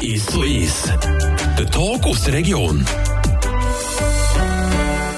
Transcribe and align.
Ist 0.00 0.30
so 0.32 0.42
ist. 0.42 0.88
Der 1.56 1.70
Tag 1.70 2.04
aus 2.04 2.24
der 2.24 2.34
Region. 2.34 2.84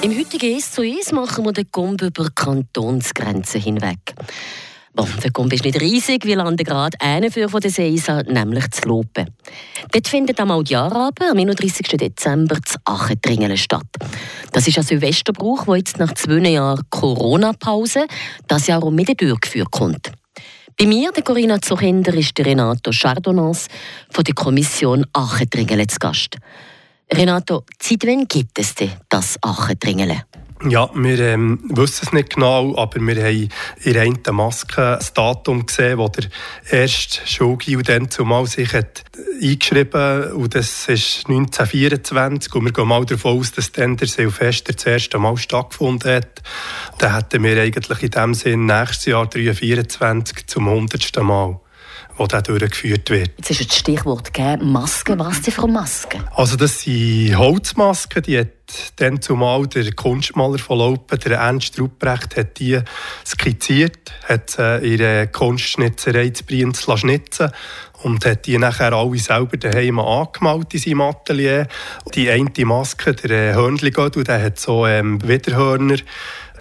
Im 0.03 0.19
heutigen 0.19 0.59
«Ist 0.59 0.75
so 0.75 0.83
ist» 0.83 1.11
machen 1.15 1.47
wir 1.47 1.53
den 1.53 1.65
Gomb 1.73 2.03
über 2.03 2.29
Kantonsgrenzen 2.35 3.63
hinweg. 3.63 4.15
Bon, 4.93 5.09
der 5.23 5.31
Gomb 5.31 5.55
ist 5.55 5.65
nicht 5.65 5.81
riesig, 5.81 6.27
wir 6.27 6.37
landen 6.37 6.63
gerade 6.63 7.01
einen 7.01 7.33
für 7.33 7.49
von 7.49 7.63
der 7.63 7.71
Seisa, 7.71 8.23
nämlich 8.23 8.71
zu 8.73 8.87
Lopen. 8.87 9.31
Dort 9.91 10.07
findet 10.07 10.39
am 10.39 10.63
Jahrabend, 10.67 11.31
am 11.31 11.39
31. 11.39 11.89
Dezember, 11.89 12.59
das 12.63 12.77
Achendringelen 12.85 13.57
statt. 13.57 13.87
Das 14.53 14.69
ist 14.69 14.77
ein 14.77 14.85
Silvesterbrauch, 14.85 15.65
der 15.65 15.77
jetzt 15.77 15.99
nach 15.99 16.13
zwei 16.13 16.51
Jahren 16.51 16.83
Corona-Pause 16.91 18.07
das 18.47 18.67
Jahr 18.67 18.83
um 18.85 18.99
wieder 18.99 19.15
durchgeführt 19.15 19.71
kommt. 19.71 20.13
Bei 20.77 20.87
mir, 20.87 21.13
der 21.13 21.23
Corinna 21.23 21.63
Zuchinder, 21.63 22.13
ist 22.15 22.37
der 22.37 22.47
Renato 22.47 22.91
Chardonnans 22.91 23.69
von 24.11 24.25
der 24.25 24.35
Kommission 24.35 25.07
Achendringelen 25.13 25.89
zu 25.89 25.99
Gast. 26.01 26.37
Renato, 27.13 27.63
seit 27.81 28.05
wann 28.05 28.27
gibt 28.27 28.59
es 28.59 28.75
denn 28.75 28.91
das 29.09 29.37
Achendringelen? 29.41 30.23
Ja, 30.69 30.91
wir 30.95 31.19
ähm, 31.21 31.61
wissen 31.65 32.07
es 32.07 32.13
nicht 32.13 32.35
genau, 32.35 32.77
aber 32.77 33.01
wir 33.01 33.23
haben 33.23 33.49
in 33.85 34.23
der 34.23 34.33
Maske 34.33 34.97
das 34.99 35.13
Datum 35.13 35.67
gesehen, 35.67 35.99
wo 35.99 36.09
der 36.09 36.25
erste 36.71 37.27
Schulgil 37.27 37.83
dann 37.83 38.11
zumal 38.11 38.47
sich 38.47 38.73
hat 38.73 39.05
eingeschrieben 39.43 40.33
und 40.33 40.55
das 40.55 40.89
ist 40.89 41.27
1924 41.29 42.55
und 42.55 42.65
wir 42.65 42.73
gehen 42.73 42.89
mal 42.89 43.05
davon 43.05 43.39
aus, 43.39 43.53
dass 43.53 43.73
dann 43.73 43.97
der 43.97 44.09
Silvester 44.09 44.73
das 44.73 44.87
erste 44.87 45.19
Mal 45.19 45.37
stattgefunden 45.37 46.11
hat. 46.11 46.43
Dann 46.99 47.15
hätten 47.15 47.43
wir 47.43 47.61
eigentlich 47.61 48.03
in 48.03 48.11
dem 48.11 48.35
Sinn 48.35 48.67
nächstes 48.67 49.07
Jahr 49.07 49.31
2024 49.31 50.47
zum 50.47 50.69
100. 50.69 51.23
Mal 51.23 51.61
wo 52.17 52.27
der 52.27 52.43
durchgeführt 52.43 53.11
wird. 53.11 53.31
Jetzt 53.37 53.51
ist 53.51 53.71
das 53.71 53.79
Stichwort 53.79 54.33
gegeben, 54.33 54.73
Masken. 54.73 55.19
Was 55.19 55.43
sind 55.43 55.53
für 55.53 55.67
Masken? 55.67 56.23
Also 56.35 56.57
das 56.57 56.83
sind 56.83 57.37
Holzmasken, 57.37 58.23
die 58.23 58.39
hat 58.39 58.49
dann 58.97 59.21
zumal 59.21 59.67
der 59.67 59.93
Kunstmaler 59.93 60.59
von 60.59 60.79
Laupen, 60.79 61.19
der 61.19 61.39
Ernst 61.39 61.79
Ruprecht, 61.79 62.37
hat 62.37 62.59
die 62.59 62.81
skizziert, 63.27 64.13
hat 64.29 64.59
in 64.83 64.99
der 64.99 65.27
Kunstschnitzerei 65.27 66.31
zu 66.31 66.45
Brienz 66.45 66.87
schnitzen 66.97 67.51
und 68.05 68.25
hat 68.25 68.47
die 68.47 68.59
nachher 68.59 68.93
alle 68.93 69.19
selber 69.19 69.57
daheim 69.57 69.99
angemalt 69.99 70.73
in 70.75 70.81
seinem 70.81 71.01
Atelier. 71.01 71.67
Die 72.15 72.31
eine 72.31 72.51
Maske, 72.65 73.15
der 73.15 73.55
Hörnli-Gödel, 73.55 74.25
der 74.25 74.43
hat 74.43 74.59
so 74.59 74.87
ähm, 74.87 75.27
Widerhörner 75.27 75.97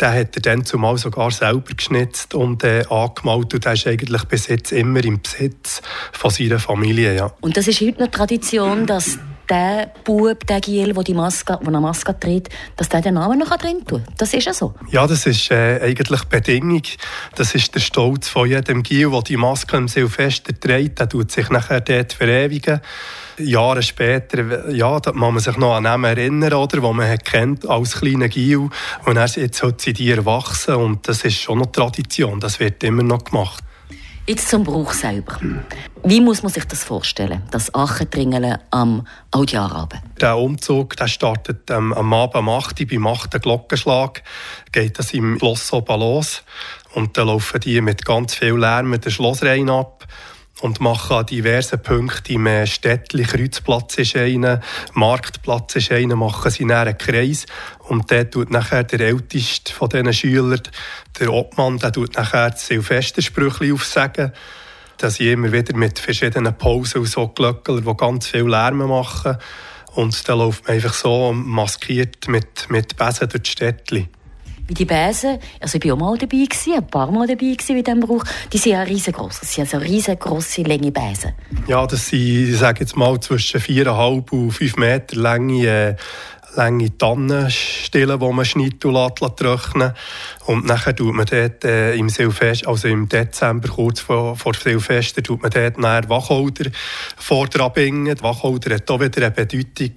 den 0.02 0.09
hat 0.09 0.35
er 0.35 0.41
dann 0.41 0.66
zumal 0.66 0.97
sogar 0.97 1.30
selber 1.31 1.73
geschnitzt 1.75 2.33
und 2.33 2.63
äh, 2.63 2.83
angemalt 2.89 3.53
und 3.53 3.63
der 3.63 3.73
ist 3.73 3.85
eigentlich 3.85 4.23
bis 4.23 4.47
jetzt 4.47 4.72
immer 4.72 5.03
im 5.03 5.22
Besitz 5.22 5.81
von 6.11 6.31
seiner 6.31 6.59
Familie. 6.59 7.16
Ja. 7.16 7.31
Und 7.41 7.57
das 7.57 7.67
ist 7.67 7.80
heute 7.80 8.02
noch 8.02 8.09
Tradition, 8.09 8.88
dass 8.88 9.19
der 9.49 9.91
Bub, 10.03 10.45
der 10.47 10.61
Giel, 10.61 10.94
der 10.94 11.03
die 11.03 11.13
Maske, 11.13 11.58
der 11.59 11.67
eine 11.67 11.81
Maske 11.81 12.17
trägt, 12.17 12.49
dass 12.77 12.89
der 12.89 13.02
den 13.02 13.16
Namen 13.16 13.39
noch 13.39 13.55
drin 13.58 13.85
tut. 13.85 14.02
Das 14.17 14.33
ist 14.33 14.45
ja 14.45 14.53
so. 14.53 14.73
Ja, 14.89 15.08
das 15.08 15.25
ist 15.25 15.52
äh, 15.52 15.80
eigentlich 15.81 16.23
Bedingung. 16.25 16.83
Das 17.35 17.55
ist 17.55 17.73
der 17.75 17.80
Stolz 17.80 18.30
von 18.30 18.50
jedem 18.50 18.83
Giel, 18.83 19.11
der 19.11 19.22
die 19.22 19.38
Maske 19.38 19.77
im 19.77 19.88
Silvester 19.88 20.58
trägt. 20.58 21.00
Der 21.00 21.09
tut 21.09 21.31
sich 21.31 21.50
nachher 21.50 21.81
dort 21.81 22.13
verewigen. 22.13 22.81
Jahre 23.38 23.81
später, 23.81 24.69
ja, 24.69 25.00
da 25.00 25.11
muss 25.11 25.33
man 25.33 25.39
sich 25.39 25.57
noch 25.57 25.75
an 25.75 25.85
ihn 25.85 26.03
erinnern, 26.03 26.53
oder, 26.53 26.81
wo 26.83 26.94
man 26.94 27.17
kennt 27.17 27.67
als 27.67 28.00
kleiner 28.00 28.30
Gil. 28.30 28.69
Und 29.05 29.17
er, 29.17 29.25
jetzt 29.25 29.63
hat 29.63 29.81
sie 29.81 29.94
die 29.94 30.11
erwachsen 30.11 30.75
und 30.75 31.07
das 31.07 31.23
ist 31.23 31.41
schon 31.41 31.59
noch 31.59 31.72
Tradition. 31.72 32.39
Das 32.39 32.59
wird 32.59 32.83
immer 32.83 33.03
noch 33.03 33.23
gemacht. 33.23 33.63
Jetzt 34.25 34.47
zum 34.47 34.63
Brauch 34.63 34.93
selber. 34.93 35.38
Wie 36.05 36.21
muss 36.21 36.43
man 36.43 36.52
sich 36.52 36.63
das 36.63 36.85
vorstellen, 36.85 37.43
das 37.52 37.75
Achendringeln 37.75 38.57
am 38.71 39.05
Altjahrabend? 39.31 40.02
Der 40.21 40.38
Umzug 40.38 40.95
der 40.95 41.07
startet 41.07 41.69
ähm, 41.69 41.91
am 41.91 42.13
Abend 42.13 42.35
um 42.35 42.47
8 42.47 42.79
Uhr, 42.79 42.88
beim 42.88 43.07
8. 43.07 43.41
Glockenschlag 43.41 44.23
geht 44.72 44.97
das 44.97 45.13
im 45.13 45.38
Schloss 45.39 45.73
oben 45.73 46.00
los. 46.00 46.44
Und 46.94 47.17
dann 47.17 47.28
laufen 47.28 47.59
die 47.59 47.81
mit 47.81 48.06
ganz 48.06 48.35
viel 48.35 48.53
Lärm 48.53 48.97
den 48.97 49.12
Schlossreihen 49.12 49.69
ab 49.69 50.06
und 50.63 50.79
machen 50.79 51.18
an 51.18 51.25
diversen 51.25 51.81
Punkten 51.81 52.47
im 52.47 52.66
Städtli, 52.66 53.24
Kreuzplatz 53.24 53.97
ist 53.97 54.16
einer, 54.16 54.62
Marktplatz 54.94 55.75
ist 55.75 55.91
einer, 55.91 56.16
machen 56.16 56.50
sie 56.51 56.63
einen 56.63 56.97
Kreis 56.97 57.46
und 57.79 58.09
der 58.09 58.31
tut 58.31 58.50
nachher 58.50 58.85
der 58.85 59.01
älteste 59.01 59.74
von 59.74 59.90
diesen 59.90 60.13
Schülern, 60.13 60.62
der 61.19 61.34
Obmann, 61.34 61.79
der 61.79 61.91
tut 61.91 62.16
nachher 62.16 62.51
das 62.51 62.66
Silvestersprüchli 62.66 63.74
aufsagen, 63.74 64.31
dass 65.00 65.16
sie 65.16 65.34
immer 65.34 65.51
wieder 65.51 65.75
mit 65.75 66.00
verschiedenen 66.00 66.57
Pausen 66.57 67.01
und 67.01 67.07
so 67.07 67.28
Glöckler, 67.28 67.81
die 67.81 67.97
ganz 67.97 68.28
viel 68.28 68.47
Lärm 68.47 68.78
machen 68.78 69.38
und 69.95 70.30
dann 70.30 70.38
läuft 70.38 70.66
man 70.66 70.75
einfach 70.75 70.94
so 70.94 71.34
maskiert 71.34 72.30
mit, 72.30 72.69
mit 72.69 72.95
Besen 72.95 73.28
durch 73.28 73.44
die 73.44 73.51
Städtli 73.51 74.07
wie 74.68 74.74
die 74.74 74.85
Bäsen, 74.85 75.40
also 75.59 75.78
ich 75.78 75.85
war 75.85 75.94
auch 75.94 76.00
mal 76.00 76.18
dabei, 76.18 76.46
gewesen, 76.46 76.74
ein 76.75 76.88
paar 76.88 77.12
Mal 77.12 77.28
dabei 77.28 77.53
gewesen 77.53 77.78
in 77.78 77.84
diesem 77.84 78.00
Brauch, 78.00 78.24
die 78.51 78.57
sind 78.57 78.74
ja 78.74 78.81
riesengroß. 78.84 79.41
Das 79.41 79.53
sind 79.53 79.66
also 79.66 79.78
riesengroße, 79.78 80.63
lange 80.63 80.91
Bäsen. 80.91 81.34
Ja, 81.68 81.85
das 81.85 82.07
sind, 82.07 82.19
ich 82.19 82.57
sage 82.57 82.81
jetzt 82.81 82.96
mal, 82.96 83.19
zwischen 83.19 83.59
4,5 83.59 84.31
und 84.31 84.51
5 84.51 84.78
Meter 84.78 85.16
lange 85.18 85.68
äh, 85.68 85.96
lange 86.56 86.97
Tannenstellen, 86.97 88.19
die 88.19 88.31
man 88.31 88.46
schneidet 88.46 88.85
und 88.85 88.94
lässt, 88.94 89.38
trocknen 89.38 89.94
Und 90.46 90.66
nachher 90.66 90.95
tut 90.95 91.13
man 91.13 91.25
dort 91.25 91.63
äh, 91.63 91.95
im 91.95 92.09
Silvester, 92.09 92.68
also 92.68 92.88
im 92.88 93.09
Dezember, 93.09 93.69
kurz 93.69 94.00
vor, 94.00 94.35
vor 94.35 94.53
Silvester, 94.53 95.24
tut 95.24 95.41
man 95.41 95.51
dort 95.51 95.78
Wacholder 96.09 96.69
vor 97.18 97.47
dran 97.47 97.72
bingen. 97.74 98.22
Wacholder 98.22 98.75
hat 98.75 98.90
auch 98.90 99.00
wieder 99.00 99.25
eine 99.25 99.31
Bedeutung 99.31 99.95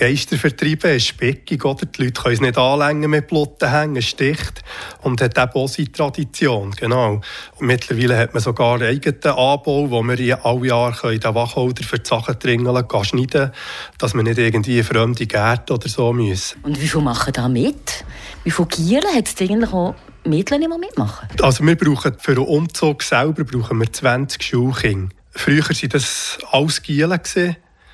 Geister 0.00 0.38
vertreiben, 0.38 0.96
ist 0.96 1.08
speckig, 1.08 1.62
oder? 1.62 1.84
Die 1.84 2.04
Leute 2.04 2.22
können 2.22 2.34
es 2.34 2.40
nicht 2.40 2.56
anlängen 2.56 3.10
mit 3.10 3.26
Plotten 3.26 3.70
hängen, 3.70 4.00
sticht. 4.00 4.62
Und 5.02 5.20
hat 5.20 5.36
eben 5.36 5.52
auch 5.52 5.68
seine 5.68 5.92
Tradition, 5.92 6.70
genau. 6.70 7.20
Und 7.56 7.66
mittlerweile 7.66 8.16
hat 8.16 8.32
man 8.32 8.42
sogar 8.42 8.76
einen 8.76 8.88
eigenen 8.88 9.20
Anbau, 9.24 9.90
wo 9.90 10.02
wir 10.02 10.46
alle 10.46 10.66
Jahre 10.66 11.18
den 11.18 11.34
Wacholder 11.34 11.84
für 11.84 11.98
die 11.98 12.08
Sachen 12.08 12.38
dringeln, 12.38 12.82
schneiden 13.02 13.52
dass 13.98 14.14
wir 14.14 14.22
nicht 14.22 14.38
irgendwie 14.38 14.82
fremde 14.82 15.26
Gärten 15.26 15.74
oder 15.74 15.88
so 15.90 16.14
müssen. 16.14 16.60
Und 16.62 16.80
wie 16.80 16.88
viele 16.88 17.04
machen 17.04 17.34
da 17.34 17.46
mit? 17.46 18.02
Wie 18.44 18.50
viele 18.50 18.68
Gieren 18.68 19.14
hat 19.14 19.28
es 19.28 19.38
eigentlich 19.38 19.70
auch 19.70 19.94
Mädchen 20.24 20.62
immer 20.62 20.78
mitmachen? 20.78 21.28
Also 21.42 21.62
wir 21.62 21.76
brauchen 21.76 22.14
für 22.18 22.36
den 22.36 22.44
Umzug 22.44 23.02
selber 23.02 23.44
brauchen 23.44 23.78
wir 23.78 23.92
20 23.92 24.42
Schulkinder. 24.42 25.14
Früher 25.32 25.62
waren 25.62 25.88
das 25.90 26.38
alles 26.50 26.82
Gielen 26.82 27.20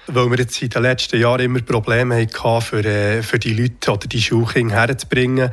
weil 0.06 0.30
wir 0.30 0.38
jetzt 0.38 0.62
in 0.62 0.68
den 0.68 0.82
letzten 0.82 1.20
Jahren 1.20 1.40
immer 1.40 1.60
Probleme 1.60 2.22
hatten, 2.22 2.60
für, 2.62 2.84
äh, 2.84 3.22
für 3.22 3.38
die 3.38 3.54
Leute 3.54 3.92
oder 3.92 4.06
die 4.06 4.20
Schulkinder 4.20 4.76
herzubringen. 4.76 5.50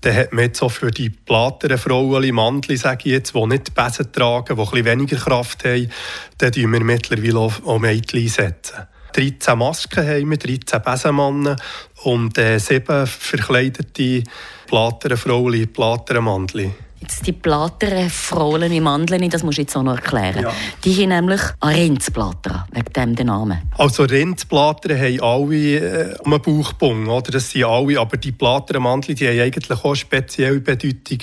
Dann 0.00 0.16
hat 0.16 0.32
man 0.32 0.44
jetzt 0.44 0.62
auch 0.62 0.70
für 0.70 0.90
die 0.90 1.10
plateren 1.10 1.78
Frauen, 1.78 2.34
Mandli, 2.34 2.76
sage 2.76 3.02
ich 3.04 3.12
jetzt, 3.12 3.34
die 3.34 3.46
nicht 3.46 3.74
Besen 3.74 4.12
tragen, 4.12 4.56
die 4.56 4.78
ein 4.78 4.84
weniger 4.84 5.16
Kraft 5.16 5.64
haben, 5.64 5.90
dann 6.38 6.52
setzen 6.52 6.72
wir 6.72 6.84
mittlerweile 6.84 7.38
auch, 7.38 7.78
Mädchen 7.78 8.22
einsetzen. 8.22 8.86
13 9.12 9.58
Masken 9.58 10.06
haben 10.06 10.30
wir, 10.30 10.36
13 10.36 10.82
Besenmannen 10.82 11.56
und 12.02 12.36
äh, 12.36 12.58
sieben 12.58 13.06
verkleidete 13.06 14.22
plateren 14.66 15.16
Frauen, 15.16 15.72
plateren 15.72 16.24
Mandli. 16.24 16.72
Jetzt 17.00 17.26
die 17.26 17.32
Platteren, 17.32 18.08
Frohlen 18.08 18.72
im 18.72 18.84
Mandeln, 18.84 19.28
das 19.28 19.42
musst 19.42 19.58
du 19.58 19.62
jetzt 19.62 19.76
auch 19.76 19.82
noch 19.82 19.96
erklären. 19.96 20.42
Ja. 20.42 20.52
Die 20.84 20.94
haben 20.94 21.08
nämlich 21.10 21.40
Rindsplattern, 21.62 22.64
wegen 22.72 22.92
dem 22.92 23.14
den 23.14 23.26
Namen. 23.26 23.58
Also 23.76 24.04
Rindsplattern 24.04 24.98
haben 24.98 25.20
alle 25.20 25.76
äh, 25.76 26.16
einen 26.24 26.40
Bauchbung, 26.40 27.06
oder? 27.06 27.30
Das 27.32 27.50
sind 27.50 27.64
alle, 27.64 28.00
aber 28.00 28.16
die 28.16 28.32
Platternmandel, 28.32 29.14
die 29.14 29.28
haben 29.28 29.40
eigentlich 29.40 29.84
auch 29.84 29.94
spezielle 29.94 30.60
Bedeutung. 30.60 31.18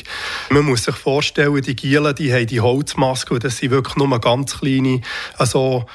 Man 0.50 0.66
muss 0.66 0.83
sich 0.83 0.95
vorstellen, 0.95 1.62
die 1.62 1.75
Gielen, 1.75 2.16
die 2.16 2.31
haben 2.31 2.47
die 2.47 2.62
Holzmaske 2.62 3.39
das 3.39 3.57
sind 3.57 3.72
wirklich 3.72 3.95
nur 3.95 4.19
ganz 4.19 4.59
kleine, 4.59 5.01
also 5.38 5.86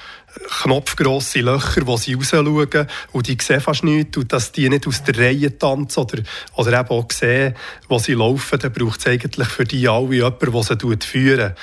knopfgrosse 0.62 1.40
Löcher, 1.40 1.86
wo 1.86 1.96
sie 1.96 2.14
rausschauen 2.14 2.86
und 3.12 3.28
die 3.28 3.38
sehen 3.40 3.60
fast 3.60 3.84
nichts 3.84 4.16
und 4.16 4.32
dass 4.32 4.52
die 4.52 4.68
nicht 4.68 4.86
aus 4.86 5.02
der 5.02 5.18
Reihe 5.18 5.58
tanzen 5.58 6.00
oder, 6.00 6.22
oder 6.54 6.80
eben 6.80 6.88
auch 6.90 7.10
sehen, 7.10 7.54
wo 7.88 7.98
sie 7.98 8.14
laufen, 8.14 8.58
dann 8.58 8.72
braucht 8.72 9.00
es 9.00 9.06
eigentlich 9.06 9.48
für 9.48 9.64
die 9.64 9.88
alle 9.88 10.14
jemanden, 10.14 10.52
der 10.52 10.62
sie 10.62 11.06
führen. 11.06 11.54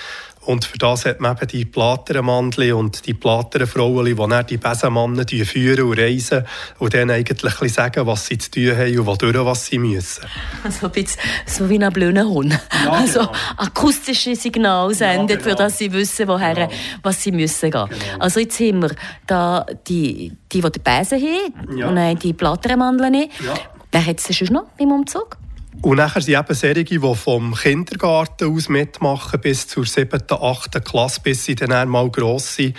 Und 0.46 0.66
für 0.66 0.78
das 0.78 1.06
hat 1.06 1.20
man 1.20 1.36
eben 1.36 1.48
die 1.48 1.66
Platernmandli 1.66 2.72
und 2.72 3.06
die 3.06 3.14
Platerfrauen, 3.14 4.06
die 4.06 4.16
dann 4.16 4.46
die 4.46 4.58
Besenmannen 4.58 5.28
führen 5.28 5.86
und 5.86 6.00
reisen 6.00 6.46
und 6.80 6.94
denen 6.94 7.12
eigentlich 7.12 7.74
sagen, 7.74 8.06
was 8.06 8.28
sie 8.28 8.38
zu 8.38 8.52
tun 8.52 8.78
haben 8.78 9.00
und 9.00 9.06
wodurch 9.06 9.46
was 9.46 9.66
sie 9.66 9.80
müssen. 9.80 10.26
Also 10.64 10.88
ein 10.88 10.92
bisschen 10.92 11.20
so 11.46 11.70
wie 11.70 11.84
ein 11.84 11.92
blöder 11.92 12.26
Hund. 12.26 12.58
Ja, 12.84 12.92
also 12.92 13.20
genau. 13.22 13.32
akustische 13.58 14.36
Signale 14.36 14.94
sendet, 14.94 15.30
ja, 15.30 15.36
genau. 15.38 15.50
für 15.50 15.56
das 15.56 15.78
sie 15.78 15.92
wissen, 15.92 16.28
woher, 16.28 16.54
genau. 16.54 16.70
was 17.02 17.22
sie 17.22 17.32
müssen 17.32 17.72
gehen. 17.72 17.88
Genau. 17.90 18.20
Also 18.20 18.40
jetzt 18.40 18.60
haben 18.60 18.82
wir 18.84 18.92
da 19.28 19.66
die, 19.88 20.32
die, 20.52 20.62
die 20.62 20.72
die 20.72 20.80
Besen 20.80 21.22
haben 21.22 21.78
ja. 21.78 21.88
und 21.88 21.96
dann 21.96 22.20
die 22.20 22.34
Platernmandeln. 22.34 23.14
Ja. 23.16 23.54
Wer 23.92 24.06
hat 24.06 24.20
es 24.20 24.36
schon 24.36 24.50
noch 24.50 24.66
im 24.78 24.92
Umzug? 24.92 25.38
Und 25.82 25.98
nachher 25.98 26.22
sind 26.22 26.40
eben 26.40 26.54
solche, 26.56 26.84
die 26.84 27.16
vom 27.16 27.54
Kindergarten 27.54 28.52
aus 28.52 28.70
mitmachen 28.70 29.40
bis 29.40 29.68
zur 29.68 29.86
7., 29.86 30.20
8. 30.30 30.84
Klasse, 30.84 31.22
bis 31.22 31.46
sie 31.46 31.54
dann 31.54 31.90
mal 31.90 32.10
gross 32.10 32.56
sind 32.56 32.76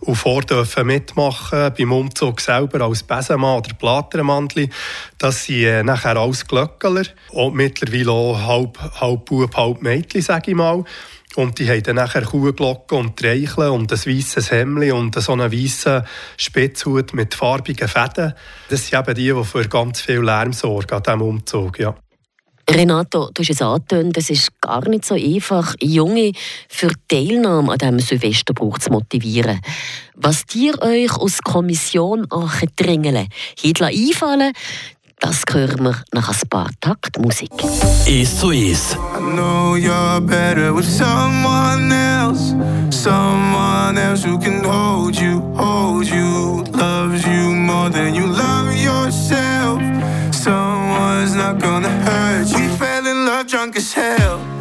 und 0.00 0.16
vor 0.16 0.42
dürfen 0.42 0.86
mitmachen 0.86 1.72
beim 1.76 1.92
Umzug 1.92 2.40
selber 2.40 2.82
als 2.82 3.02
Besenmann 3.02 3.58
oder 3.58 3.74
Platermandli. 3.74 4.68
Das 5.16 5.44
sind 5.44 5.64
äh, 5.64 5.82
nachher 5.82 6.16
alles 6.16 6.46
Glöckler 6.46 7.04
und 7.30 7.54
mittlerweile 7.54 8.10
auch 8.10 8.38
halb, 8.38 8.78
halb 9.00 9.24
Bub, 9.24 9.56
halb 9.56 9.80
Mädchen, 9.80 10.20
sage 10.20 10.50
ich 10.50 10.56
mal. 10.56 10.84
Und 11.36 11.58
die 11.58 11.68
haben 11.68 11.82
dann 11.82 11.96
nachher 11.96 12.22
Kuhglocken 12.22 12.98
und 12.98 13.16
Treicheln 13.16 13.70
und 13.70 13.92
ein 13.92 13.98
weißes 13.98 14.50
Hemd 14.50 14.92
und 14.92 15.14
so 15.14 15.32
einen 15.32 15.52
weißen 15.52 16.04
Spitzhut 16.36 17.14
mit 17.14 17.34
farbigen 17.34 17.88
Fäden. 17.88 18.34
Das 18.68 18.86
sind 18.86 18.98
eben 18.98 19.14
die, 19.14 19.32
die 19.32 19.44
für 19.44 19.68
ganz 19.68 20.00
viel 20.00 20.20
Lärm 20.20 20.52
sorgen 20.52 20.92
an 20.92 21.02
diesem 21.02 21.22
Umzug. 21.22 21.78
Ja. 21.78 21.94
Renato, 22.68 23.30
du 23.32 23.42
hast 23.42 23.50
es 23.50 23.62
angetönt, 23.62 24.16
es 24.16 24.30
ist 24.30 24.60
gar 24.60 24.88
nicht 24.88 25.04
so 25.04 25.14
einfach, 25.14 25.74
Junge 25.80 26.32
für 26.68 26.90
Teilnahme 27.08 27.72
an 27.72 27.78
diesem 27.78 27.98
Silvesterbrauch 27.98 28.78
zu 28.78 28.90
motivieren. 28.90 29.60
Was 30.14 30.44
dir 30.44 30.80
euch 30.82 31.12
aus 31.16 31.40
Kommission 31.42 32.26
dringeln, 32.76 33.28
Hitler 33.58 33.88
einfallen, 33.88 34.52
das 35.20 35.42
hören 35.50 35.84
wir 35.84 36.02
nach 36.12 36.28
ein 36.30 36.48
paar 36.48 36.70
Takt 36.80 37.18
Musik. 37.18 37.50
Ist 38.06 38.40
zu 38.40 38.50
ist. 38.52 38.94
I 38.94 39.18
know 39.18 39.76
you're 39.76 40.20
better 40.20 40.74
with 40.74 40.86
someone 40.86 41.92
else. 41.92 42.54
Someone 42.90 43.98
else 43.98 44.26
who 44.26 44.38
can 44.38 44.64
hold 44.64 45.14
you, 45.16 45.42
hold 45.54 46.06
you. 46.06 46.64
Loves 46.72 47.26
you 47.26 47.54
more 47.54 47.90
than 47.90 48.14
you 48.14 48.26
love 48.26 48.74
yourself. 48.74 49.89
Someone's 50.42 51.34
not 51.34 51.58
gonna 51.58 51.90
hurt 51.90 52.48
you. 52.48 52.70
We 52.70 52.76
fell 52.78 53.06
in 53.06 53.26
love 53.26 53.46
drunk 53.46 53.76
as 53.76 53.92
hell. 53.92 54.59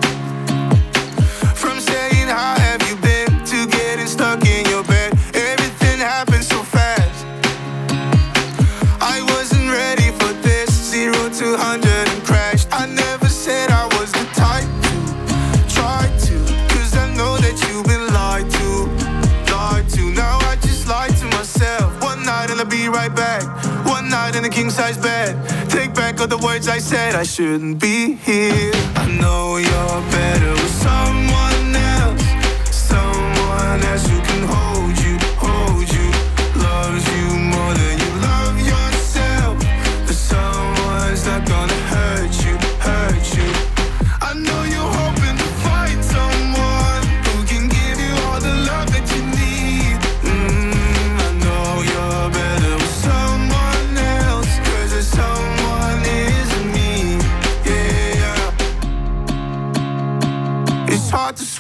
King 24.60 24.70
size 24.70 24.98
bed. 24.98 25.36
Take 25.70 25.94
back 25.94 26.20
all 26.20 26.28
the 26.28 26.38
words 26.38 26.68
I 26.68 26.80
said, 26.80 27.16
I 27.16 27.24
shouldn't 27.24 27.80
be 27.80 28.16
here. 28.16 28.72
I 28.96 29.06
know 29.22 29.58
you're 29.58 30.02
better 30.12 30.52
with 30.52 30.76
someone 30.84 31.49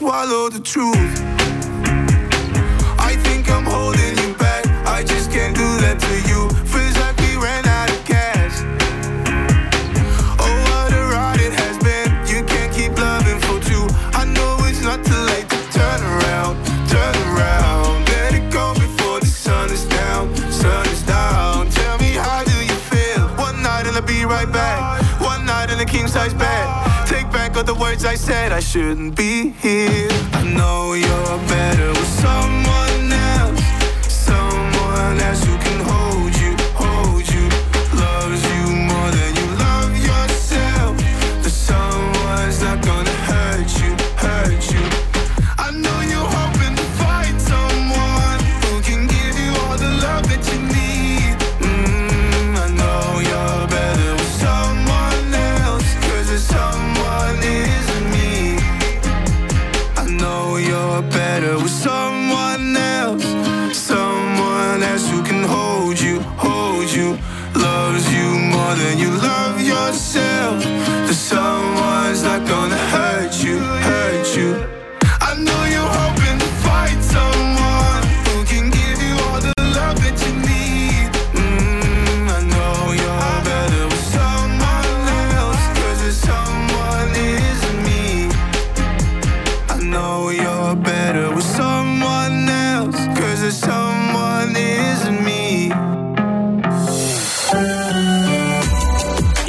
swallow 0.09 0.49
the 0.49 0.59
truth. 0.59 1.13
I 2.97 3.13
think 3.25 3.47
I'm 3.47 3.63
holding 3.63 4.17
you 4.17 4.33
back. 4.41 4.65
I 4.97 5.03
just 5.03 5.29
can't 5.29 5.55
do 5.55 5.69
that 5.85 5.97
to 6.01 6.15
you. 6.29 6.49
Feels 6.65 6.97
like 6.97 7.15
we 7.21 7.37
ran 7.37 7.63
out 7.77 7.89
of 7.93 8.01
gas. 8.09 8.53
Oh, 10.41 10.55
what 10.69 10.89
a 10.97 11.03
ride 11.13 11.41
it 11.47 11.53
has 11.53 11.77
been. 11.85 12.09
You 12.25 12.41
can't 12.43 12.73
keep 12.73 12.97
loving 12.97 13.39
for 13.45 13.61
two. 13.69 13.85
I 14.17 14.25
know 14.25 14.57
it's 14.65 14.81
not 14.81 15.05
too 15.05 15.23
late 15.29 15.47
to 15.53 15.59
turn 15.77 16.01
around, 16.01 16.57
turn 16.89 17.15
around. 17.29 18.09
Let 18.09 18.33
it 18.33 18.49
go 18.49 18.73
before 18.73 19.19
the 19.19 19.29
sun 19.29 19.69
is 19.69 19.85
down, 19.85 20.33
sun 20.49 20.87
is 20.89 21.03
down. 21.03 21.69
Tell 21.69 21.99
me 21.99 22.17
how 22.17 22.41
do 22.43 22.57
you 22.65 22.77
feel? 22.89 23.29
One 23.37 23.61
night 23.61 23.85
and 23.85 23.95
I'll 23.95 24.01
be 24.01 24.25
right 24.25 24.51
back. 24.51 25.05
One 25.21 25.45
night 25.45 25.69
in 25.69 25.77
a 25.79 25.85
king 25.85 26.07
size 26.07 26.33
bed. 26.33 26.48
Back 27.59 27.65
the 27.65 27.75
words 27.75 28.05
I 28.05 28.15
said. 28.15 28.53
I 28.53 28.61
shouldn't 28.61 29.17
be 29.17 29.49
here. 29.49 30.07
I 30.31 30.43
know 30.43 30.93
you're 30.93 31.37
better 31.49 31.89
with 31.89 32.07
someone 32.07 33.11
else, 33.11 33.61
someone 34.07 35.19
else 35.19 35.43
who 35.43 35.58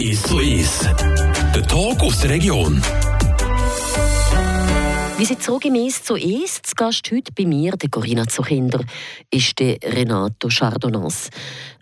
Ist 0.00 0.28
so. 0.28 0.40
Der 1.54 1.66
Talk 1.66 2.00
aus 2.02 2.21
der 2.21 2.30
Region. 2.30 2.80
Wie 5.19 5.25
sie 5.26 5.38
zugemäß 5.38 6.04
zu 6.04 6.16
ist, 6.16 6.66
zu 6.66 6.75
Gast 6.75 7.11
heute 7.12 7.30
bei 7.37 7.45
mir, 7.45 7.73
der 7.73 7.90
Corinna 7.90 8.26
Zuchinder, 8.26 8.83
ist 9.30 9.59
der 9.59 9.76
Renato 9.85 10.49
Chardonnans. 10.49 11.28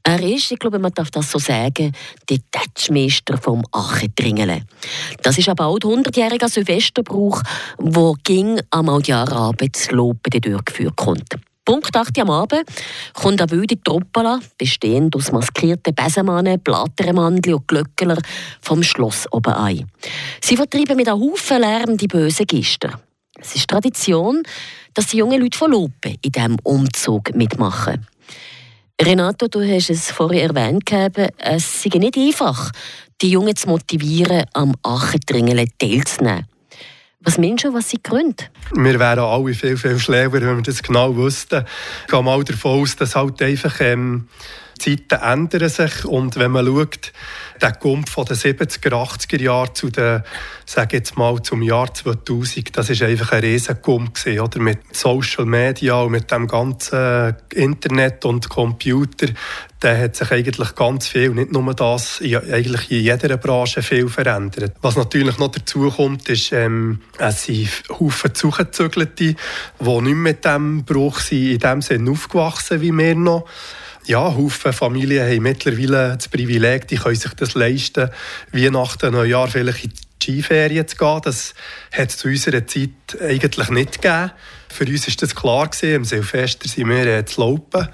Er 0.02 0.20
ist, 0.20 0.50
ich 0.50 0.58
glaube, 0.58 0.80
man 0.80 0.92
darf 0.92 1.12
das 1.12 1.30
so 1.30 1.38
sagen, 1.38 1.92
der 2.28 2.38
Tätschmeister 2.50 3.38
vom 3.38 3.62
Achendringelen. 3.70 4.64
Das 5.22 5.38
ist 5.38 5.48
ein 5.48 5.54
bald 5.54 5.84
100-jähriger 5.84 6.48
Silvesterbrauch, 6.48 7.40
wo 7.78 8.16
ging 8.24 8.58
am 8.70 8.88
Aljarabend 8.88 9.76
zu 9.76 9.94
Lopen 9.94 10.40
durchgeführt 10.40 10.96
kommt. 10.96 11.36
Punkt 11.68 11.94
8 11.94 12.18
am 12.20 12.30
Abend 12.30 12.64
kommt 13.12 13.42
eine 13.42 13.50
wilde 13.50 13.78
Truppe, 13.82 14.40
bestehend 14.56 15.14
aus 15.14 15.32
maskierten 15.32 15.94
Besenmannen, 15.94 16.64
Plattermandli 16.64 17.52
und 17.52 17.68
Glöckler, 17.68 18.16
vom 18.62 18.82
Schloss 18.82 19.30
oben 19.32 19.52
ein. 19.52 19.86
Sie 20.40 20.56
vertreiben 20.56 20.96
mit 20.96 21.06
einem 21.06 21.20
Haufen 21.20 21.60
Lärm 21.60 21.98
die 21.98 22.06
bösen 22.06 22.46
Gister. 22.46 22.98
Es 23.38 23.54
ist 23.54 23.68
Tradition, 23.68 24.42
dass 24.94 25.08
die 25.08 25.18
jungen 25.18 25.42
Leute 25.42 25.58
von 25.58 25.70
Lopen 25.70 26.16
in 26.22 26.32
diesem 26.32 26.56
Umzug 26.62 27.34
mitmachen. 27.34 28.06
Renato, 28.98 29.48
du 29.48 29.60
hast 29.60 29.90
es 29.90 30.10
vorher 30.10 30.44
erwähnt, 30.44 30.90
es 31.36 31.82
sei 31.82 31.98
nicht 31.98 32.16
einfach, 32.16 32.72
die 33.20 33.32
Jungen 33.32 33.54
zu 33.54 33.68
motivieren, 33.68 34.46
am 34.54 34.74
Achendringeln 34.82 35.68
teilzunehmen. 35.78 36.46
Was 37.28 37.36
meinst 37.36 37.62
du, 37.62 37.74
was 37.74 37.90
sie 37.90 38.02
Gründe? 38.02 38.44
Wir 38.72 38.98
wären 38.98 39.18
alle 39.18 39.52
viel, 39.52 39.76
viel 39.76 39.98
schläger, 39.98 40.32
wenn 40.32 40.56
wir 40.56 40.62
das 40.62 40.82
genau 40.82 41.14
wüssten. 41.14 41.62
Ich 42.06 42.10
gehe 42.10 42.22
mal 42.22 42.42
davon 42.42 42.80
aus, 42.80 42.96
dass 42.96 43.14
halt 43.14 43.42
einfach 43.42 43.78
ähm, 43.80 44.28
Die 44.84 44.96
Zeiten 44.96 45.22
ändern 45.22 45.68
sich 45.68 46.04
und 46.04 46.36
wenn 46.36 46.50
man 46.50 46.66
schaut, 46.66 47.12
der 47.60 47.72
Gump 47.72 48.08
von 48.08 48.24
den 48.24 48.36
70er, 48.36 48.90
80er 48.90 49.42
Jahren 49.42 49.74
zu 49.74 49.90
den, 49.90 50.22
sage 50.64 50.98
jetzt 50.98 51.16
mal, 51.16 51.40
zum 51.42 51.62
Jahr 51.62 51.92
2000, 51.92 52.76
das 52.76 52.90
ist 52.90 53.02
einfach 53.02 53.32
ein 53.32 53.40
Riesengump 53.40 54.14
gewesen, 54.14 54.40
oder? 54.40 54.60
Mit 54.60 54.78
Social 54.92 55.44
Media 55.44 56.00
und 56.00 56.12
mit 56.12 56.30
dem 56.30 56.46
ganzen 56.46 57.34
Internet 57.52 58.24
und 58.24 58.48
Computer, 58.48 59.28
da 59.80 59.96
hat 59.96 60.16
sich 60.16 60.30
eigentlich 60.32 60.74
ganz 60.74 61.08
viel, 61.08 61.30
nicht 61.30 61.52
nur 61.52 61.74
das, 61.74 62.20
eigentlich 62.20 62.90
in 62.90 63.02
jeder 63.02 63.36
Branche 63.36 63.82
viel 63.82 64.08
verändert. 64.08 64.74
Was 64.80 64.96
natürlich 64.96 65.38
noch 65.38 65.52
dazu 65.52 65.90
kommt, 65.90 66.28
ist, 66.28 66.52
ähm, 66.52 67.00
es 67.18 67.44
sind 67.44 67.68
Haufen 67.88 68.34
Zugezügelte, 68.34 69.34
die 69.80 70.00
nicht 70.00 70.16
mit 70.16 70.44
diesem 70.44 70.84
Bruch 70.84 71.20
sind, 71.20 71.52
in 71.52 71.58
dem 71.58 71.82
Sinne 71.82 72.10
aufgewachsen 72.10 72.80
wie 72.80 72.96
wir 72.96 73.14
noch 73.14 73.46
ja, 74.08 74.34
Haufen 74.34 74.72
Familien 74.72 75.28
haben 75.28 75.42
mittlerweile 75.42 76.16
das 76.16 76.28
Privileg, 76.28 76.88
die 76.88 76.96
können 76.96 77.14
sich 77.14 77.32
das 77.34 77.54
leisten, 77.54 78.10
Weihnachten, 78.52 79.12
Neujahr 79.12 79.48
vielleicht 79.48 79.84
in 79.84 79.90
die 79.90 80.24
Skiferien 80.24 80.88
zu 80.88 80.96
gehen. 80.96 81.20
Das 81.22 81.54
hat 81.92 82.08
es 82.08 82.16
zu 82.16 82.28
unserer 82.28 82.66
Zeit 82.66 82.90
eigentlich 83.20 83.68
nicht 83.68 84.00
gegeben. 84.00 84.30
Für 84.70 84.84
uns 84.84 85.06
war 85.06 85.14
das 85.20 85.34
klar 85.34 85.68
gewesen. 85.68 85.96
Am 85.96 86.04
Silvester 86.04 86.68
sind 86.68 86.88
wir 86.88 87.06
äh, 87.06 87.24
zu 87.26 87.42
laufen. 87.42 87.88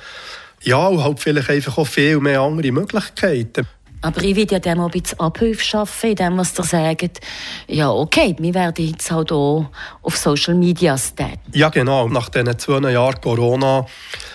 Ja, 0.62 0.86
und 0.86 1.02
halt 1.02 1.18
vielleicht 1.20 1.50
einfach 1.50 1.78
auch 1.78 1.86
viel 1.86 2.20
mehr 2.20 2.40
andere 2.40 2.70
Möglichkeiten. 2.70 3.66
Aber 4.04 4.22
ich 4.22 4.36
will 4.36 4.46
ja 4.50 4.58
dem 4.58 4.80
auch 4.80 4.84
ein 4.84 4.90
bisschen 4.90 5.18
Abhilfe 5.18 5.64
schaffen, 5.64 6.10
in 6.10 6.16
dem, 6.16 6.36
was 6.36 6.58
ihr 6.58 6.64
sagt. 6.64 7.20
Ja, 7.68 7.90
okay, 7.90 8.36
wir 8.38 8.52
werden 8.52 8.86
jetzt 8.86 9.10
halt 9.10 9.32
auch 9.32 9.70
auf 10.02 10.16
Social 10.18 10.54
Media 10.54 10.98
stehen. 10.98 11.38
Ja, 11.52 11.70
genau. 11.70 12.08
Nach 12.08 12.28
diesen 12.28 12.58
zwei 12.58 12.90
Jahren 12.90 13.18
Corona 13.22 13.86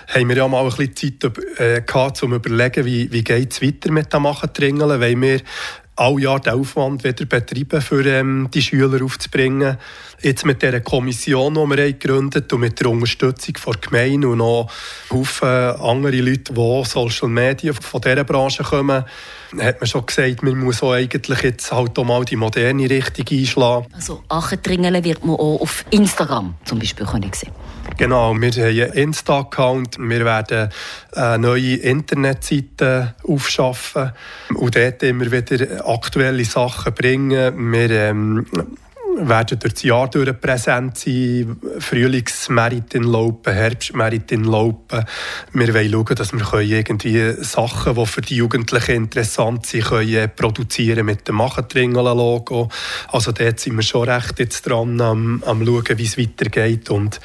haben 0.08 0.30
wir 0.30 0.38
ja 0.38 0.48
mal 0.48 0.64
ein 0.64 0.76
bisschen 0.76 1.20
Zeit 1.22 1.60
äh, 1.60 1.82
gehabt, 1.82 2.24
um 2.24 2.32
zu 2.32 2.36
überlegen, 2.36 2.84
wie, 2.84 3.12
wie 3.12 3.24
geht 3.24 3.54
es 3.54 3.62
weiter 3.62 3.92
mit 3.92 4.12
dem 4.12 4.24
Machen-Tringeln, 4.24 5.00
weil 5.00 5.22
wir 5.22 5.42
alle 6.00 6.22
Jahr 6.22 6.40
den 6.40 6.54
Aufwand 6.54 7.04
wieder 7.04 7.26
betreiben, 7.26 7.82
für 7.82 8.06
ähm, 8.06 8.50
die 8.54 8.62
Schüler 8.62 9.04
aufzubringen. 9.04 9.78
Jetzt 10.22 10.46
mit 10.46 10.62
dieser 10.62 10.80
Kommission, 10.82 11.54
die 11.54 11.78
wir 11.78 11.94
gegründet 11.94 12.52
haben 12.52 12.56
und 12.56 12.62
mit 12.62 12.80
der 12.80 12.90
Unterstützung 12.90 13.56
der 13.66 13.74
Gemeinde 13.82 14.28
und 14.30 14.40
noch 14.40 14.70
Haufen 15.12 15.48
andere 15.48 16.22
Leute, 16.22 16.54
die 16.54 16.84
Social 16.86 17.30
Media 17.30 17.74
von 17.74 18.02
dieser 18.02 18.24
Branche 18.24 18.64
kommen, 18.64 19.04
hat 19.60 19.82
man 19.82 19.88
schon 19.88 20.06
gesagt, 20.06 20.44
man 20.44 20.58
muss 20.58 20.84
auch 20.84 20.94
eigentlich 20.94 21.42
jetzt 21.42 21.72
halt 21.72 21.98
auch 21.98 22.06
mal 22.06 22.24
die 22.26 22.36
moderne 22.36 22.90
Richtung 22.90 23.26
einschlagen. 23.38 23.88
Also 23.94 24.24
Achendringeln 24.30 25.04
wird 25.04 25.26
man 25.26 25.36
auch 25.36 25.62
auf 25.62 25.86
Instagram 25.90 26.56
zum 26.66 26.80
Beispiel 26.80 27.06
können 27.06 27.32
sehen 27.34 27.52
Genau, 28.00 28.34
wir 28.34 28.50
haben 28.52 28.82
einen 28.82 28.94
Insta-Account, 28.94 29.98
wir 30.00 30.24
werden 30.24 30.70
eine 31.12 31.38
neue 31.38 31.76
Internetseite 31.76 33.14
aufschaffen 33.28 34.14
und 34.56 34.74
dort 34.74 35.04
immer 35.04 35.30
wieder 35.30 35.86
aktuelle 35.86 36.46
Sachen 36.46 36.94
bringen. 36.94 37.74
Wir 37.74 37.92
ähm, 37.92 38.46
werden 39.18 39.60
durch 39.60 39.74
das 39.74 39.84
Jahr 39.84 40.10
durch 40.10 40.40
präsent 40.40 40.98
sein. 40.98 41.58
Frühlingsmeritin 41.80 43.04
laufen, 43.04 43.54
Herbstmeritin 43.54 44.44
laufen. 44.44 45.06
Wir 45.54 45.74
wollen 45.74 45.92
schauen, 45.92 46.16
dass 46.16 46.34
wir 46.34 46.60
irgendwie 46.62 47.34
Sachen, 47.44 47.96
die 47.96 48.06
für 48.06 48.22
die 48.22 48.36
Jugendlichen 48.36 48.96
interessant 48.96 49.66
sind, 49.66 49.86
können 49.86 50.32
produzieren 50.36 51.06
mit 51.06 51.28
dem 51.28 51.36
Machentringelen-Logo. 51.36 52.70
Also 53.12 53.32
dort 53.32 53.60
sind 53.60 53.76
wir 53.76 53.84
schon 53.84 54.10
recht 54.10 54.40
jetzt 54.40 54.68
dran 54.68 55.02
am, 55.02 55.44
am 55.46 55.66
schauen, 55.66 55.98
wie 55.98 56.06
es 56.06 56.18
weitergeht 56.18 56.90
und 56.90 57.20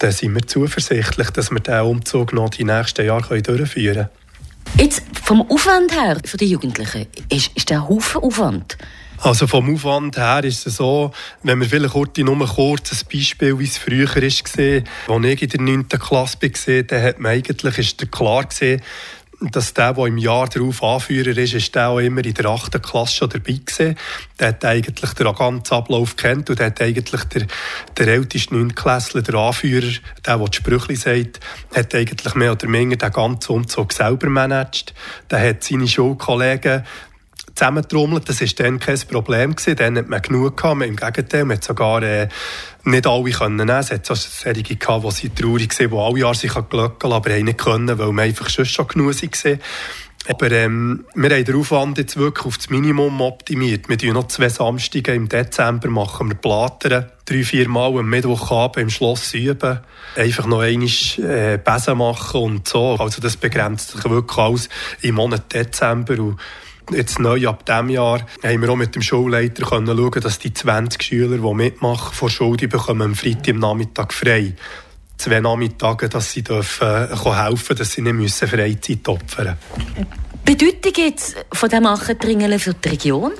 dann 0.00 0.12
sind 0.12 0.34
wir 0.34 0.46
zuversichtlich, 0.46 1.30
dass 1.30 1.50
wir 1.50 1.60
diesen 1.60 1.80
Umzug 1.82 2.32
noch 2.32 2.50
die 2.50 2.64
nächsten 2.64 3.06
Jahre 3.06 3.40
durchführen 3.42 3.94
können. 3.94 4.08
Jetzt 4.78 5.02
vom 5.22 5.42
Aufwand 5.50 5.92
her 5.92 6.18
für 6.24 6.36
die 6.36 6.46
Jugendlichen, 6.46 7.06
ist, 7.28 7.50
ist 7.54 7.70
der 7.70 7.88
Haufen 7.88 8.22
Aufwand? 8.22 8.76
Also 9.18 9.46
vom 9.46 9.74
Aufwand 9.74 10.16
her 10.16 10.42
ist 10.44 10.66
es 10.66 10.76
so, 10.76 11.12
wenn 11.42 11.60
wir 11.60 11.68
vielleicht 11.68 11.92
heute 11.92 12.24
nur 12.24 12.38
kurz 12.46 12.92
ein 12.92 12.98
Beispiel, 13.12 13.58
wie 13.58 13.64
es 13.64 13.76
früher 13.76 14.08
war, 14.08 14.22
als 14.22 14.42
ich 14.48 15.42
in 15.42 15.48
der 15.50 15.60
9. 15.60 15.88
Klasse 15.88 16.38
war, 16.40 16.82
dann 16.84 17.02
hat 17.02 17.20
man 17.20 17.32
eigentlich, 17.32 17.78
ist 17.78 18.10
klar 18.10 18.44
gesehen, 18.44 18.80
dass 19.40 19.72
der, 19.72 19.94
der 19.94 20.06
im 20.06 20.18
Jahr 20.18 20.48
darauf 20.48 20.82
Anführer 20.82 21.36
ist, 21.36 21.54
ist 21.54 21.74
der 21.74 21.88
auch 21.88 21.98
immer 21.98 22.22
in 22.24 22.34
der 22.34 22.44
8. 22.46 22.82
Klasse 22.82 23.16
schon 23.16 23.30
dabei 23.30 23.52
gewesen. 23.52 23.96
Der 24.38 24.48
hat 24.48 24.64
eigentlich 24.64 25.12
den 25.14 25.34
ganzen 25.34 25.74
Ablauf 25.74 26.16
kennt 26.16 26.50
und 26.50 26.58
der 26.58 26.66
hat 26.66 26.82
eigentlich 26.82 27.24
der, 27.24 27.46
der 27.96 28.08
älteste 28.08 28.54
9. 28.54 28.74
Klässler, 28.74 29.22
der 29.22 29.34
Anführer, 29.36 29.92
der, 30.26 30.38
der 30.38 30.48
die 30.48 30.56
Sprüche 30.56 30.96
sagt, 30.96 31.40
hat 31.74 31.94
eigentlich 31.94 32.34
mehr 32.34 32.52
oder 32.52 32.70
weniger 32.70 32.96
den 32.96 33.12
ganzen 33.12 33.52
Umzug 33.52 33.94
selber 33.94 34.28
managt. 34.28 34.94
Der 35.30 35.48
hat 35.48 35.64
seine 35.64 35.88
Schulkollegen 35.88 36.84
zusammentrommelt. 37.54 38.28
Das 38.28 38.40
war 38.40 38.48
dann 38.56 38.78
kein 38.78 38.98
Problem. 39.00 39.54
Gewesen. 39.54 39.76
Dann 39.76 39.98
hat 39.98 40.08
man 40.08 40.22
genug 40.22 40.56
gehabt. 40.56 40.82
Im 40.82 40.96
Gegenteil, 40.96 41.44
man 41.44 41.56
hat 41.56 41.64
sogar 41.64 42.02
äh, 42.02 42.28
nicht 42.84 43.06
alle 43.06 43.30
können. 43.30 43.68
Es 43.68 43.90
hat 43.90 44.06
so 44.06 44.14
solche 44.14 44.76
gehabt, 44.76 45.22
die 45.22 45.30
traurig 45.30 45.78
waren, 45.78 45.90
die 45.90 45.96
alle 45.96 46.18
Jahre 46.18 46.34
sich 46.34 46.52
glöckeln, 46.52 47.12
aber 47.12 47.30
haben 47.30 47.44
nicht 47.44 47.58
können, 47.58 47.98
weil 47.98 48.12
man 48.12 48.24
einfach 48.24 48.48
schon, 48.48 48.64
schon 48.64 48.88
genug 48.88 49.14
war. 49.14 49.58
Aber 50.28 50.52
ähm, 50.52 51.06
wir 51.14 51.30
haben 51.30 51.44
den 51.44 51.56
Aufwand 51.56 51.98
jetzt 51.98 52.16
wirklich 52.16 52.44
auf 52.44 52.58
das 52.58 52.68
Minimum 52.68 53.20
optimiert. 53.22 53.88
Wir 53.88 53.96
machen 53.96 54.12
noch 54.12 54.28
zwei 54.28 54.50
Samstage 54.50 55.14
im 55.14 55.28
Dezember, 55.28 55.88
machen 55.88 56.28
wir 56.28 56.36
Platern, 56.36 57.06
drei, 57.24 57.42
vier 57.42 57.68
Mal 57.68 57.98
am 57.98 58.08
Mittwochabend 58.08 58.76
im 58.76 58.90
Schloss 58.90 59.32
üben, 59.32 59.80
einfach 60.16 60.46
noch 60.46 60.60
einmal 60.60 60.88
äh, 60.88 61.58
Besen 61.58 61.98
machen 61.98 62.40
und 62.42 62.68
so. 62.68 62.96
Also 62.96 63.22
das 63.22 63.38
begrenzt 63.38 63.92
sich 63.92 64.04
wirklich 64.04 64.38
alles 64.38 64.68
im 65.00 65.14
Monat 65.14 65.52
Dezember. 65.54 66.18
Und 66.20 66.38
Jetzt 66.92 67.18
neu 67.18 67.48
ab 67.48 67.64
diesem 67.64 67.88
Jahr 67.88 68.26
haben 68.42 68.62
wir 68.62 68.68
auch 68.68 68.76
mit 68.76 68.94
dem 68.94 69.02
Schulleiter 69.02 69.64
können 69.64 69.86
schauen, 69.86 70.20
dass 70.20 70.38
die 70.38 70.52
20 70.52 71.02
Schüler, 71.02 71.38
die 71.38 71.54
mitmachen, 71.54 72.12
vor 72.12 72.30
Schule, 72.30 72.56
die 72.56 72.66
bekommen 72.66 73.02
am 73.02 73.14
Freitag 73.14 73.50
am 73.50 73.58
Nachmittag 73.60 74.12
frei. 74.12 74.54
Zwei 75.16 75.40
Nachmittage, 75.40 76.08
dass 76.08 76.32
sie 76.32 76.42
dürfen, 76.42 76.86
äh, 76.86 77.16
helfen 77.16 77.76
dass 77.76 77.92
sie 77.92 78.02
nicht 78.02 78.34
Freizeit 78.48 79.06
opfern 79.08 79.56
müssen. 79.94 80.06
Bedeutung 80.44 80.92
jetzt 80.96 81.36
von 81.52 81.68
dem 81.68 81.86
Achendringeln 81.86 82.58
für 82.58 82.74
die 82.74 82.88
Region? 82.88 83.32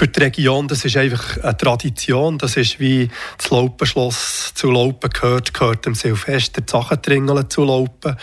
Für 0.00 0.08
die 0.08 0.20
Region, 0.20 0.66
das 0.66 0.86
ist 0.86 0.96
einfach 0.96 1.36
eine 1.42 1.54
Tradition. 1.54 2.38
Das 2.38 2.56
ist 2.56 2.80
wie 2.80 3.10
das 3.36 3.50
Laupenschloss 3.50 4.54
zu 4.54 4.70
Laupen 4.70 5.10
gehört, 5.10 5.52
gehört 5.52 5.84
dem 5.84 5.94
Silvester 5.94 6.62
das 6.62 6.74
Achendringeln 6.74 7.50
zu 7.50 7.64
Laupen. 7.64 8.16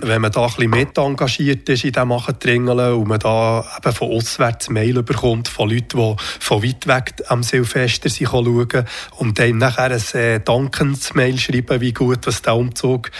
Wenn 0.00 0.20
man 0.20 0.30
da 0.30 0.42
ein 0.42 0.48
bisschen 0.48 0.68
mit 0.68 0.98
engagiert 0.98 1.66
ist 1.70 1.84
in 1.84 1.92
diesem 1.92 2.12
Achendringeln 2.12 2.92
und 2.92 3.08
man 3.08 3.20
da 3.20 3.64
eben 3.78 3.94
von 3.94 4.10
auswärts 4.10 4.68
Mail 4.68 5.02
bekommt 5.02 5.48
von 5.48 5.70
Leuten, 5.70 5.96
die 5.96 6.16
von 6.40 6.62
weit 6.62 6.86
weg 6.86 7.14
am 7.28 7.42
Silvester 7.42 8.10
schauen 8.10 8.84
und 9.16 9.38
dann 9.38 9.56
nachher 9.56 9.92
ein 9.92 10.20
äh, 10.20 10.40
Dankensmail 10.40 11.38
schreiben, 11.38 11.80
wie 11.80 11.94
gut 11.94 12.26
was 12.26 12.42
der 12.42 12.54
Umzug 12.54 13.10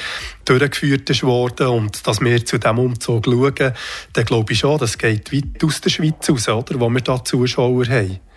durchgeführt 0.45 1.09
ist 1.09 1.23
worden 1.23 1.69
und 1.69 2.07
dass 2.07 2.21
wir 2.21 2.45
zu 2.45 2.59
diesem 2.59 2.79
Umzug 2.79 3.25
schauen, 3.25 3.73
dann 4.13 4.25
glaube 4.27 4.53
ich 4.53 4.59
schon, 4.59 4.79
das 4.79 4.99
geht 4.99 5.33
weit 5.33 5.65
aus 5.65 5.81
der 5.81 5.89
Schweiz 5.89 6.29
raus, 6.29 6.49
oder, 6.49 6.79
wo 6.79 6.91
wir 6.91 7.01
da 7.01 7.25
Zuschauer 7.25 7.87
haben. 7.87 7.94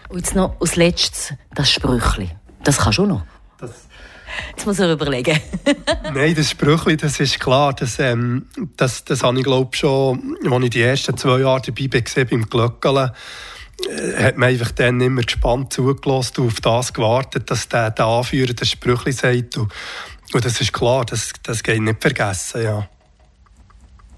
Und 0.10 0.20
jetzt 0.20 0.36
noch 0.36 0.56
als 0.60 0.76
letztes 0.76 1.34
das 1.54 1.70
Sprüchli. 1.70 2.30
Das 2.64 2.78
kannst 2.78 3.00
du 3.00 3.06
noch. 3.06 3.24
Das 3.60 3.72
Jetzt 4.56 4.66
muss 4.68 4.80
er 4.80 4.92
überlegen. 4.92 5.40
Nein, 6.14 6.36
das 6.36 6.52
Sprüchli, 6.52 6.96
das 6.96 7.20
ist 7.20 7.40
klar. 7.40 7.74
Das, 7.74 7.98
ähm, 8.00 8.48
das, 8.76 9.04
das 9.04 9.24
habe 9.24 9.38
ich 9.38 9.44
glaube 9.44 9.76
schon, 9.76 10.38
als 10.50 10.64
ich 10.64 10.70
die 10.70 10.82
ersten 10.82 11.18
zwei 11.18 11.40
Jahre 11.40 11.62
dabei 11.62 11.90
war, 11.92 12.26
beim 12.26 12.50
Glöckeln, 12.50 13.12
äh, 13.90 14.24
hat 14.24 14.38
man 14.38 14.50
einfach 14.50 14.72
dann 14.72 15.02
immer 15.02 15.22
gespannt 15.22 15.74
zugelassen 15.74 16.42
und 16.42 16.48
auf 16.48 16.62
das 16.62 16.94
gewartet, 16.94 17.50
dass 17.50 17.68
der, 17.68 17.92
der 17.92 18.06
Anführer 18.06 18.54
das 18.54 18.70
Sprüchli 18.70 19.12
sagt. 19.12 19.58
Und 19.58 19.72
und 20.34 20.44
das 20.44 20.60
ist 20.60 20.74
klar, 20.74 21.06
das, 21.06 21.32
das 21.44 21.64
geht 21.64 21.82
nicht 21.82 22.02
vergessen. 22.02 22.64
Ja. 22.64 22.90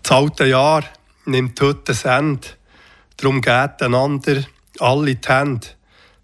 Das 0.01 0.11
alte 0.11 0.45
Jahr 0.45 0.83
nimmt 1.25 1.59
heute 1.61 1.93
ein 1.93 2.19
Ende. 2.19 2.47
Darum 3.17 3.41
geht 3.41 3.81
einander 3.81 4.43
alle 4.81 5.15
die 5.15 5.27
Hände. 5.27 5.67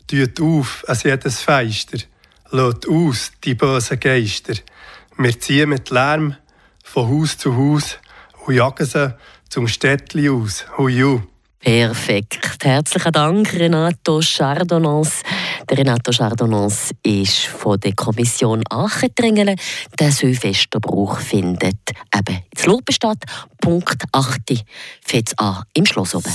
Tut 0.07 0.41
auf 0.41 0.83
an 0.87 0.97
jedes 1.03 1.41
Feister. 1.41 1.97
Lädt 2.51 2.87
aus 2.87 3.31
die 3.43 3.55
bösen 3.55 3.99
Geister. 3.99 4.53
Wir 5.17 5.39
ziehen 5.39 5.69
mit 5.69 5.89
Lärm 5.89 6.35
von 6.83 7.09
Haus 7.09 7.37
zu 7.37 7.55
Haus 7.55 7.97
und 8.45 8.55
jagen 8.55 8.85
sie 8.85 9.15
zum 9.49 9.67
Städtli 9.67 10.29
aus. 10.29 10.65
Huiu. 10.77 11.21
Perfekt. 11.59 12.63
Herzlichen 12.63 13.11
Dank, 13.11 13.53
Renato 13.53 14.21
Chardonnans. 14.21 15.23
Der 15.69 15.79
Renato 15.79 16.11
Chardonnans 16.11 16.91
ist 17.01 17.45
von 17.45 17.79
der 17.79 17.93
Kommission 17.93 18.63
Aachentringelen. 18.69 19.55
Der 19.99 20.11
Silvesterbrauch 20.11 21.19
findet 21.19 21.77
eben 22.15 22.39
in 22.55 22.65
Lobenstadt, 22.65 23.23
Punkt 23.59 24.03
8, 24.11 24.63
fängt 25.01 25.39
an 25.39 25.63
im 25.73 25.85
Schloss 25.85 26.13
oben. 26.13 26.31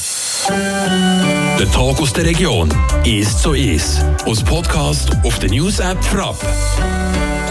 Der 0.49 1.71
Tag 1.71 2.01
aus 2.01 2.13
der 2.13 2.25
Region 2.25 2.73
ist 3.05 3.41
so 3.41 3.53
ist. 3.53 4.03
Aus 4.27 4.43
Podcast 4.43 5.11
auf 5.23 5.39
der 5.39 5.51
News 5.51 5.79
App 5.79 6.03
Frapp. 6.03 6.37